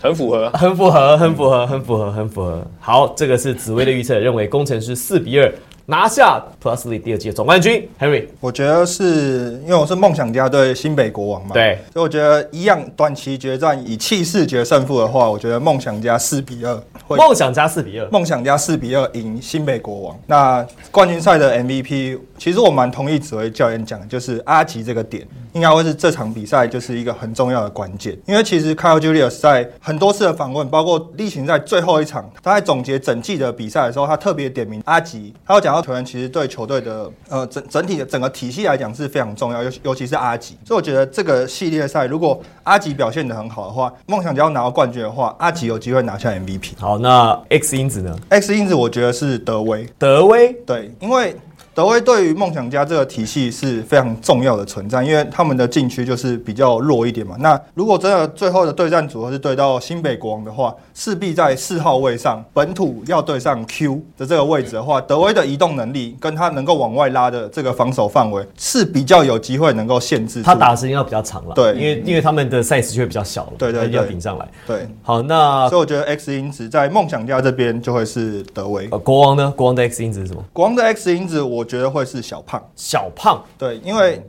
[0.00, 0.48] 很符合。
[0.50, 2.66] 很符合，很符合，很符合，很符合。
[2.80, 5.52] 好，这个是紫薇的预测，认为工程师四比二
[5.90, 8.26] 拿下 Plus League 第二季的总冠军，Henry。
[8.40, 20.20] 我觉得是因为我是梦想家对新北国王嘛，对，所以我觉得一样短期决战以气势决胜负的话，我觉得梦想家四比二会梦想家四比二，梦想家四比二赢新北国王。
[20.26, 28.14] 那冠军赛的 MVP，其实我蛮同意指挥教练讲，就是阿吉这个点应该会是这场比赛就是一个很重要的关键。
[28.26, 40.56] 因为其实 Kyle Julius 在很多次的访问，包括例行赛最后一场，他在总结整季的比赛的时候，他特别点名阿吉，他有讲到球员其实对球队的呃整整体的整个体系来讲是非常重要，尤尤其是阿吉。
[40.64, 46.72] 所以我觉得这个系列赛如果阿吉表现得很好的话，梦想家要拿到冠军的话，阿吉有机会拿下 MVP。
[46.78, 51.34] 好，那 X 因子呢？X 因子我觉得是德威，德威对，因为
[51.78, 57.36] 德威对于梦想家这个体系是非常重要的存在，因为他们的禁区就是比较弱一点嘛。
[57.38, 74.48] 那如果真的最后的对战组合是对到新北国王的话，势必在四号位上本土要对上 Q 的这个位置的话，德威的移动能力跟他能够往外拉的这个防守范围是比较有机会能够限制他打的时间要比较长了，对因为因为他们的赛事就会比较小了，对对要对顶上来。
[74.66, 78.88] 对，好，那所以我觉得 X 因子在梦想家这边就会是德威。
[78.90, 79.54] 呃国王呢？
[79.56, 80.44] 国王的 X 因子是什么？
[80.52, 82.60] 国王的 X 因子我觉得会是小胖。
[82.74, 84.20] 小胖，对，因为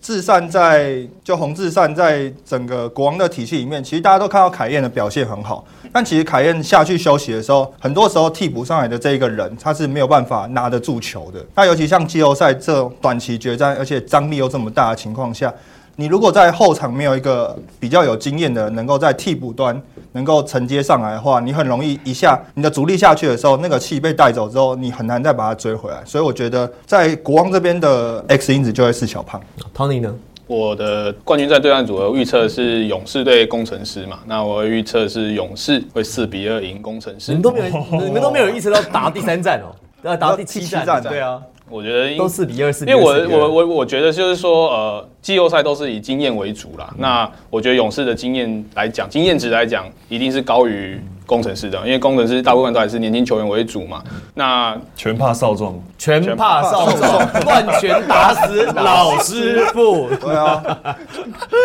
[0.00, 11.44] 至善在就洪志善在整个国王的体系里面，其实大家都看到凯燕的表现很好，但其实凯燕下去休息的时候，很多时候替补上来的这一个人，他是没有办法拿得住球的。
[11.54, 15.52] 那尤其像季后赛这种短期决战，而且张力又这么大的情况下。
[15.96, 19.80] 你如果在后场没有一个比较有经验的人，能够在替补端
[20.12, 26.02] 能够承接上来的话，你很容易一下你的主力下去的时候，那个气被带走之后，你很难再把它追回来。
[26.04, 29.40] 所以我觉得在国王这边的 X 因子就会是小胖。
[29.76, 30.14] Tony 呢？
[30.48, 37.42] 我的冠军赛对战组合预测是勇士对工程师嘛，那我预测是勇士会四比二赢工程师你们。
[37.42, 41.40] 都没有，你们都没有意识到打第三战哦， 要打第七第七战，战对啊，
[41.72, 42.90] 我觉得都四比二，四比。
[42.90, 46.92] 因为我4比2我我我觉得就是说，呃，季后赛都是以经验为主啦。
[46.98, 54.02] 那我觉得勇士的经验来讲，经验值来讲，一定是高于工程师的，因为工程师大部分都还是年轻球员为主嘛。
[54.34, 60.08] 那全怕少壮，全怕少壮， 乱拳打死老师傅。
[60.20, 60.62] 对啊，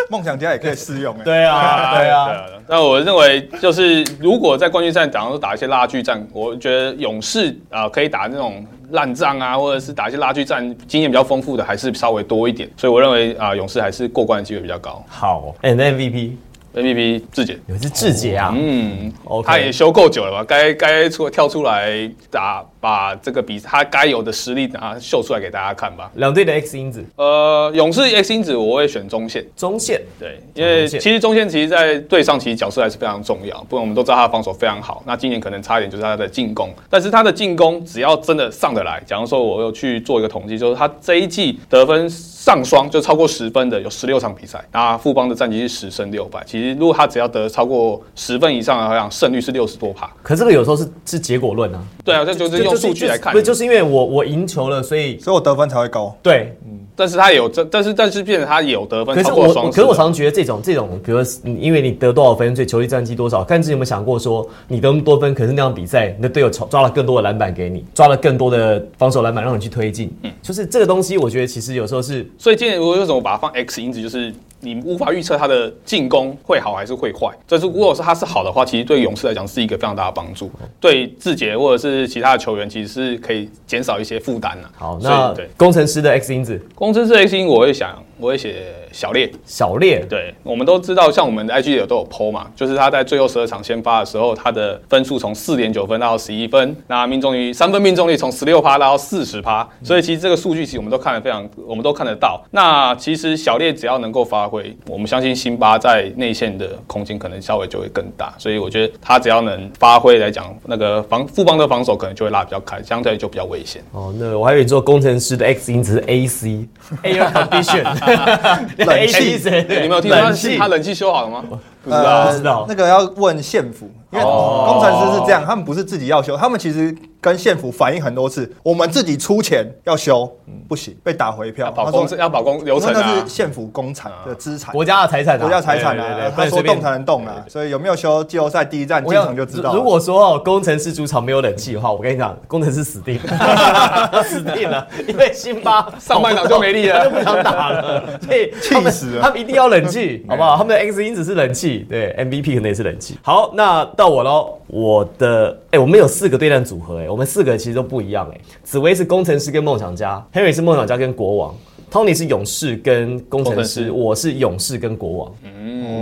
[0.10, 1.24] 梦想家也可以适用哎。
[1.26, 2.36] 对啊，对啊，。
[2.70, 12.70] 那我认为就是，如果在冠军赛打打一些拉锯战，我觉得勇士啊、可以打那种烂仗啊，或者是打一些拉锯战，经验比较丰富的还是稍微多一点。
[12.78, 15.04] 所以我认为啊、勇士还是过关的机会比较高。
[15.08, 16.32] 好，and MVP
[16.74, 19.12] MVP 志杰，有是志杰啊，嗯
[19.44, 20.44] 他也休够久了吧？
[20.48, 26.12] 该该出跳出来打，把这个比他该有的实力啊秀出来给大家看吧。
[26.16, 29.46] 两队的 X 因子，呃，勇士 X 因子我会选中线。
[29.56, 35.04] 中线对，因为其实中线其实，在队上其实角色还是非常重要，不然我们都知道他的防守非常好。
[35.06, 46.44] 那今年可能差一点就是他的进攻，但是他的进攻只要真的上得来，假如说我有去做一个统计，就是他这一季得分上双就超过十分的有十六场比赛，那富邦的战绩是十胜六败。
[46.46, 50.10] 其实如果他只要得超过十分以上的，好像胜率是六十多趴。
[50.22, 53.40] 可这个有时候是是结果论啊，对啊，这就是用数据来看不。
[53.40, 56.16] 是就是因为我我赢球了，所以所以我得分才会高。
[56.22, 56.56] 对。
[56.66, 59.32] 嗯但是他也有这，但是但是变成他也有得分可是。
[59.32, 63.44] 我我可是我常觉得这种这种，比如说你因为你得多少分，所以球队战绩多少。
[63.44, 70.12] 但是有没有想过说，你得那么多分，可是那场比赛你的队友抓抓了更多的篮板给你，抓了更多的防守篮板让你去推进。
[70.24, 77.30] 嗯，就是这个东西，我觉得其实有时候是所以今年我为什么把它放 X 因子，就是你无法预测他的进攻会好还是会坏。
[77.48, 84.70] 这是如果是他是好的话，其实对勇士来讲是一个非常大的帮助，对志杰或者是其他的球员其实是可以减少一些负担的。
[84.76, 84.98] 好。
[85.02, 89.32] 那对工程师的 X 因子工程师 X 因我会想，我会写小烈。
[89.46, 102.44] 小烈，对，我们都知道，像我们的 IG 有都有 PO 嘛，就是他在最后十二场先发的时候，他的分数从四点九分到十一分，那命中率三分命中率从十六趴拉到四十趴，所以其实这个数据其实我们都看得非常，我们都看得到。
[102.52, 113.82] 那其实小烈只要能够发挥，我们相信辛巴在内线的空间可能稍微就会更大，所以我觉得他只要能发挥来讲，那个防富邦的防守可能就会拉比较开，相对就比较危险。
[113.92, 117.84] 哦，那我还以为你说工程师的 X 因子是 AC，Air Condition，
[118.86, 119.38] 冷气。
[119.70, 120.58] 你没有听说他冷气？
[120.58, 121.44] 他冷气修好了吗？
[121.88, 122.28] 不知呃道。
[122.32, 130.30] 不知道那个要问县府，因为哦工程师是这样，他们不是自己要修，他们其实跟县府反映很多次，我们自己出钱要修，
[130.68, 131.72] 不行，被打回票要。
[131.72, 133.30] 保工要保工流程那啊是。
[133.30, 139.76] 县府工厂的资产，国家的财产啊，国家财产啊，他说动才能动啊，所以有没有修季后赛第一站进场就知道。
[139.76, 150.58] 如果说哦，工程师主场没有冷气的话，我跟你讲，工程师死定了， 死定了，因为辛巴上半场就没力了就不想打了，所以气死了他们一定要冷气，好不好？
[150.58, 153.18] 他们的 X 因子是冷气，对，MVP 可能也是冷气。
[153.22, 158.40] 好，那到我喽，我的哎、我们有四个对战组合哎、我们四个其实都不一样哎。
[158.64, 161.56] 紫薇是工程师跟梦想家黑尾是梦想家跟国王
[161.92, 165.32] ，Tony 是勇士跟工程师，我是勇士跟国王。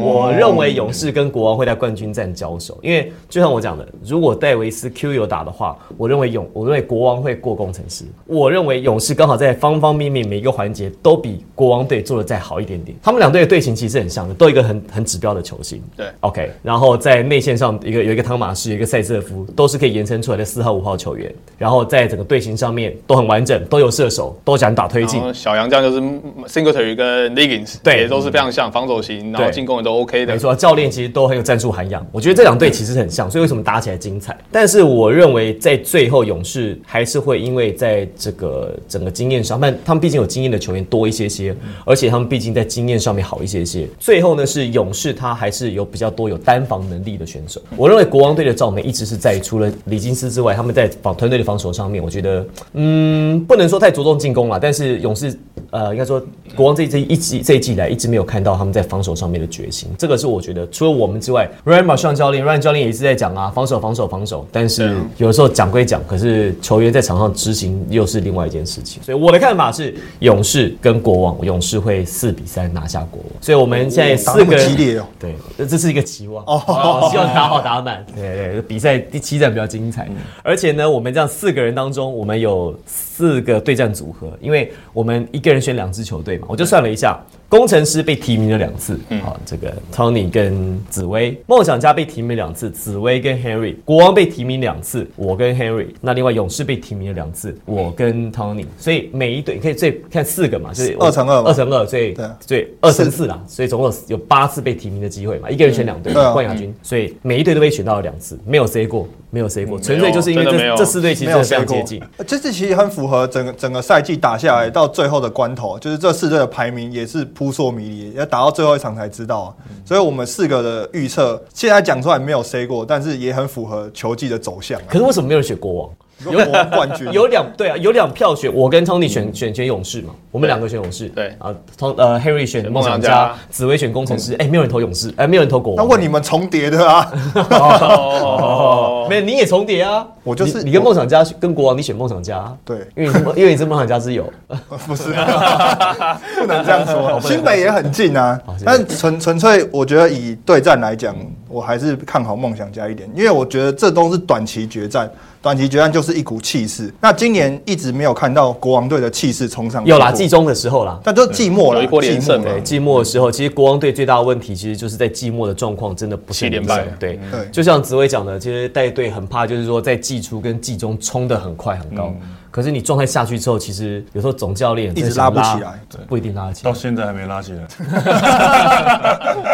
[0.01, 8.03] 我认为勇士跟国王会在冠军战交手，因为就像我讲的，如果戴维斯 Q 有打的话，我认为勇，我认为国王会过工程师。
[8.25, 12.95] 我认为勇士刚好在方方面面每一个环节都比国王队做的再好一点点。
[13.01, 15.81] 他们两队的队形其实很像的，都一个很很指标的球星。
[15.95, 21.33] 对，OK，然后在内线上一个有一个汤马士，有一个塞瑟夫，都是可以延伸出来的四号五号球员。
[21.57, 26.01] 然后在整个队形上面都很完整，都有射手，都想打推进小杨这样就是
[26.47, 30.39] Singletary 跟 Liggins，对也都是非常像防守型，然后对进攻也都 OK 的没。
[30.39, 32.05] 错，教练其实都很有战术涵养。
[32.11, 34.37] 我觉得这两队其实很像，所以为什么打起来精彩？
[34.51, 41.53] 但是我认为在最后，勇士还是会因为在这个整个经验上，但他们毕竟有经验的球员多一些些，
[41.83, 43.87] 而且他们毕竟在经验上面好一些些。
[43.99, 47.61] 最后呢，是勇士他还是有比较多有单防能力的选手。
[47.75, 55.37] 我认为国王队的赵明一直是在除了李金斯之外，他们在防团队的防守上面，我觉得嗯，不能说太着重进攻了，但是勇士
[55.75, 56.23] 呃，应该说
[56.55, 75.05] 国王这这一季这一季以来一直没有看到他们在防守上面的决心，这个是我觉得除了我们之外，Ryan m a r s h a n 教练，Ryan 教练也一直在讲啊，防守防守防守，但是有的时候讲归讲，可是球员在场上执行又是另外一件事情，所以我的看法是勇士跟国王，勇士会四比三拿下国王，所以我们现在四个人激烈哦。
[75.19, 76.41] 对，这这是一个期望。
[76.45, 78.05] 哦，希望打好打满。
[78.15, 80.09] 对对，比赛第七站比较精彩，
[80.41, 82.73] 而且呢，我们这样四个人当中，我们有
[83.15, 101.49] 四个对战组合，因为我们一个人选两支球队嘛，我就算了一下，工程师被提名了两次，好，这个 Tony 跟紫薇，梦想家被提名两次，紫薇跟 Henry，国王被提名两次，我跟 Henry，那另外勇士被提名了两次，我跟 Tony，所以每一队你可以最看四个嘛，就是二乘二嘛。
[101.49, 102.25] 二乘二，所以对。
[102.25, 119.53] 啊对二乘四啦，所以总共有有八次被提名的机会嘛，一个人选两队冠亚军，所以每一队都被选到了两次，没有 C 过，没有 C 过，纯粹就是因为这这四队其实非常接近。，这次其实很符合整个整个赛季打下来到最后的关头，就是这四队的排名也是扑朔迷离，要打到最后一场才知道啊。
[119.85, 124.85] 所以我们四个的预测现在讲出来没有 C 过，但是也很符合球季的走向啊。
[124.87, 125.89] 可是为什么没有人选国王？
[126.23, 135.85] 有国王冠军，有 两对啊，有两票选我跟 Tony 选选选勇士嘛，我们两个选勇士，对啊，Ton 呃 Harry 选梦想家梦想家，紫薇选工程师，哎，没有人投勇士，哎，没有人投国王。
[135.85, 137.11] 那问你们重叠的啊？
[137.51, 144.27] 哦， 没有，你也重叠啊，我就是你你跟梦想家跟国王，你选梦想家啊，对，因为你是因为你是梦想家之友，
[144.87, 145.03] 不是，
[146.41, 147.21] 不能这样说。
[147.21, 148.37] 新北也很近啊。
[148.65, 151.15] 但纯纯粹我觉得以对战来讲，
[151.47, 155.09] 我还是看好梦想家一点，因为我觉得这都是短期决战，
[155.43, 156.91] 短期决战就是一股气势。
[156.99, 166.87] 那今年一直没有看到国王队的气势冲上，有啦，季中的时候啦，但就季末了，有一波连胜季末了对，季末的时候，其实国王队最大的问题，其实就是在季末的状况真的不是很七连败。
[166.99, 167.19] 对。
[167.51, 172.13] 就像紫薇讲的，其实带队很怕，就是说在季初跟季中冲的很快很高，
[172.51, 177.67] 可是你状态下去之后，其实有时候总教练一直拉不起来，不一定拉得起到来，现在还没拉起来。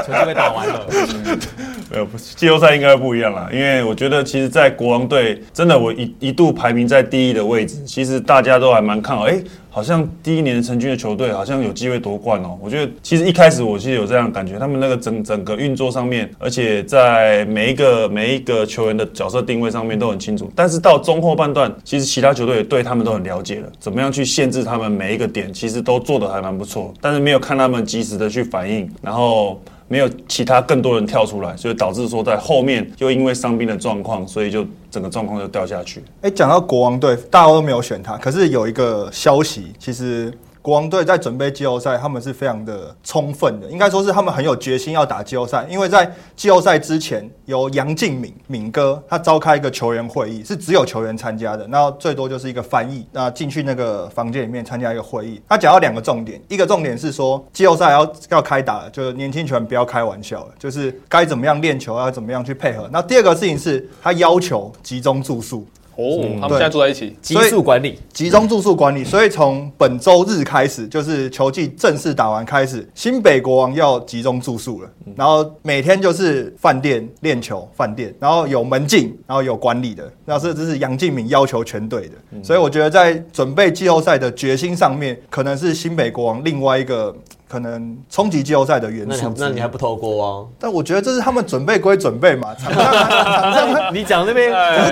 [0.05, 0.86] 球就被打完了。
[1.91, 9.43] 没有，不是季后赛应该不一样啦，因为我觉得其实，在国王队真的我一一度排名在第一的位置，其实大家都还蛮看好，哎、
[9.74, 12.57] 好像第一年成军的球队好像有机会夺冠哦。
[12.61, 20.51] 我觉得其实一开始我其实有这样感觉，他们那个整整个运作上面，而且在每一个每一个球员的角色定位上面都很清楚。
[20.53, 29.61] 但是到中后半段，其实其他球队也对他们都很了解了，怎么样去限制他们每一个点，其实都做得还蛮不错，但是没有看他们及时的去反应，然后。
[29.91, 36.01] 没有其他更多人跳出来，所以导致说在后面就因为伤病的状况，所以就整个状况就掉下去。
[36.21, 40.31] 哎，讲到国王队，大家都没有选他，可是有一个消息，其实
[40.62, 62.88] 国王队在准备季后赛，他们是非常的充分的，应该说是他们很有决心要打季后赛，因为在季后赛之前，由杨敬敏敏哥他召开一个球员会议，是只有球员参加的，那最多就是一个翻译，那进去那个房间里面参加一个会议，他讲到两个重点，一个重点是说季后赛要要开打了，就是年轻球员不要开玩笑了，就是该怎么样练球，要怎么样去配合。
[62.91, 65.66] 那第二个事情是他要求集中住宿。
[65.95, 74.89] 哦，他们现在住在一起，激素管理，集中住宿管理，所以从本周日开始，就是球季正式打完开始，新北国王要集中住宿了。
[75.15, 80.11] 然后每天就是饭店练球，饭店，然后有门禁，然后有管理的。
[80.25, 87.13] 那这这是杨敬敏要求全队的，所以我觉得在准备季后赛的决心上面，可能是新北国王另外一个
[87.51, 89.33] 可能冲击季后赛的元素。
[89.35, 90.47] 那你还不投国王？
[90.57, 94.49] 但我觉得这是他们准备归准备嘛，场上场上你讲那边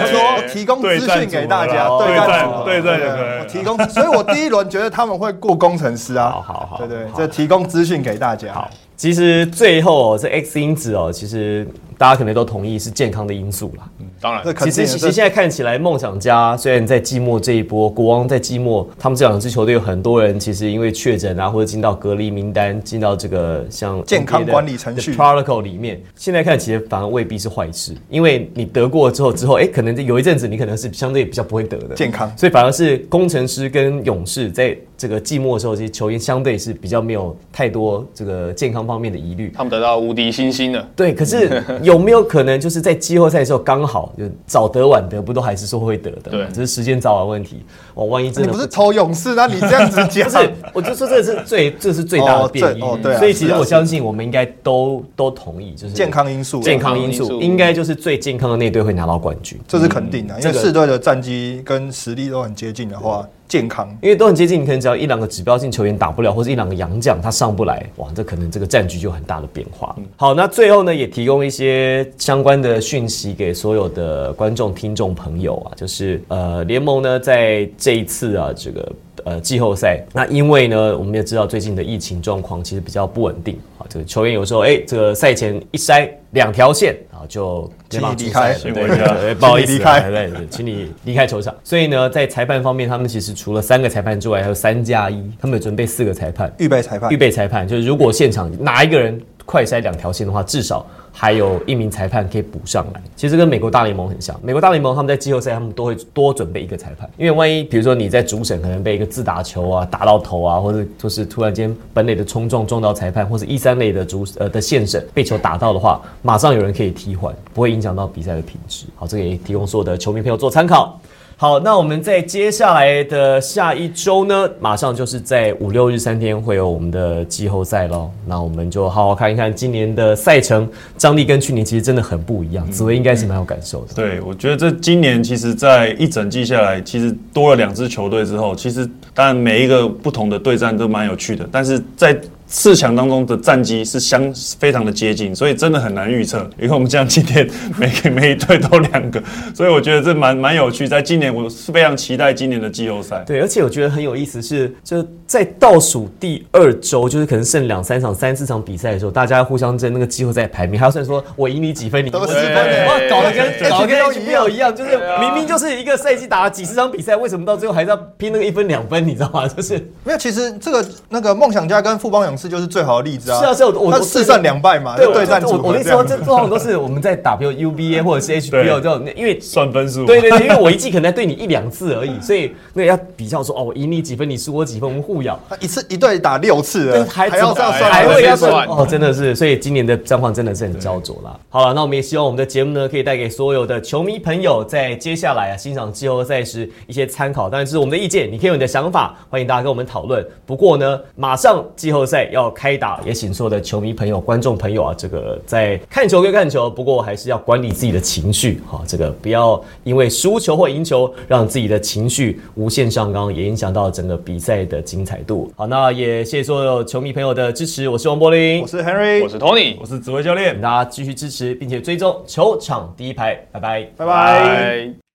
[0.07, 0.19] 说？
[0.49, 2.27] 提供资讯给大家，对战
[2.65, 8.51] 对战对就可以我提供，所以我第一轮觉得他们会过工程师啊，好好好对对，好这提供资讯给大家。
[8.53, 11.65] 好，其实最后、哦、这 X 因子哦，其实
[11.99, 13.87] 大家可能都同意是健康的因素啦。
[13.99, 39.49] 嗯当然其实，其实现在看起来，梦想家虽然在季末这一波，国王在季末，他们这两支球队有很多人其实因为确诊啊，或者进到隔离名单，进到这个像健康的管理程序 protocol 里面，现在看其实反而未必是坏事，因为你得过之后之后，哎，可能有一阵子你可能是相对比较不会得的健康所以反而是工程师跟勇士在这个季末的时候，其实球员相对是比较没有太多这个健康方面的疑虑。
[39.55, 40.85] 他们得到无敌星星了。
[40.93, 46.31] 对，可是有没有可能就是在季后赛的时候刚好就早得晚得，不都还是说会得的？
[46.31, 47.63] 对只是时间早晚问题。
[47.95, 52.81] 哦，万一真的你不是投勇士，那你这样子讲 不，是，我就说这是最这是最大的变异。
[52.81, 59.59] 哦对哦对啊所以其实我相信我们应该都都同意，就是健康因素啊健康因素应该就是最健康的那队会拿到冠军。
[59.67, 69.93] 这是肯定的，因这个为四队的战绩跟实力都很接近的话，健康因为都很接近，你可能只要一两个指标性球员打不了，或者一两个洋将他上不来，哇，这可能这个战局就很大的变化。
[70.15, 78.89] 好，那最后呢，也提供一些相关的讯息给所有的观众、听众朋友啊，就是呃，联盟呢在这一次啊，这个。
[79.25, 80.03] 呃，季后赛。
[80.13, 91.55] 那因为呢，我们也知道最近的疫情状况其实比较不稳定啊，这个球员有时候哎，这个赛前一筛两条线啊，就请你离开对不好意思离开对，请你离开球场。
[91.63, 97.11] 所以呢，在裁判方面，他们其实除了三个裁判之外，还有三加一，他们有准备四个裁判，预备裁判。
[97.11, 103.01] 预备裁判就是如果现场哪一个人快筛两条线的话，至少还有一名裁判可以补上来。
[103.15, 118.85] 其实跟美国大联盟很像，美国大联盟他们在季后赛他们都会多准备一个裁判，因为万一比如说你在主审可能被一个自打球啊打到头啊，或者就是突然间本垒的冲撞撞到裁判，或者一三垒的主呃的线审被球打到的话，马上有人可以替换，不会影响到比赛的品质。
[118.95, 121.01] 好，这个也提供所有的球迷朋友做参考。
[121.41, 128.11] 好，那我们在接下来的下一周呢，马上就是在五六日三天会有我们的季后赛喽。
[128.25, 132.69] 那我们就好好看一看今年的赛程，张力跟去年其实真的很不一样。
[132.69, 133.93] 紫薇应该是蛮有感受的。
[133.95, 142.19] 对，我觉得这今年其实，在一整季下来，其实多了两支球队之后，其实当然每一个不同的对战都蛮有趣的，但是在
[142.51, 146.49] 四强当中的战绩是相非常的接近，所以真的很难预测。
[146.57, 147.47] 你看我们这样今天
[147.77, 149.21] 每每一队都两个，
[149.53, 150.87] 所以我觉得这蛮蛮有趣。
[150.87, 153.23] 在今年，我是非常期待今年的季后赛。
[153.25, 169.07] 对，而且我觉得很有意思是，就在倒数第二周，就是可能剩两三场、三四场比赛的时候，大家互相争那个季后赛排名，还要算说我赢你几分，你赢我几分，哇，搞得跟搞得跟 HBO 一样，就是明明就是一个赛季打了几十场比赛，为什么到最后还是要拼那个一分两分？
[169.07, 169.47] 你知道吗？
[169.47, 173.37] 就是没有，其实这个那个梦想家跟富邦勇士就是最好的例子啊。
[173.39, 185.39] 是啊是啊我我他四胜两败嘛，对就对战组我我跟你说，这这通常都是我们在打，比如 UBA 或者是 HBO 这种，因为算分数，对对对，因为我一季可能对你一两次而已，所以那个要比较说哦，我赢你几分，你输我几分，我们互咬。
[185.49, 191.39] 他一次一队打六次还还要这样算，还会要算算哦，真的是，所以今年的状况真的是很焦灼啦。
[191.49, 197.49] 好了，那我们也希望我们的节目呢，可以带给所有的球迷朋友，在接下来啊欣赏季后赛时一些参考。
[197.49, 200.25] 当然，这是我们的意见，你可以有你的想法，欢迎大家跟我们讨论。
[200.45, 215.51] 不过呢，马上季后赛要开打，也请所有的球迷朋友、观众朋友啊，这个在看球归看球，不过还是要管理自己的情绪，哈，这个不要因为输球或赢球，让自己的情绪无限上纲，也影响到整个比赛的精彩度。
[215.55, 220.61] 好，那也谢谢所有球迷朋友的支持，我是王柏林我，是 Henry，我是 Tony，我是紫薇教练请。
[220.61, 223.83] 大家继续支持，并且追踪球场第一排，拜拜。
[223.97, 224.43] 拜拜。
[224.43, 225.08] 拜。